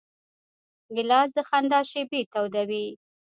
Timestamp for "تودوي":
2.31-2.87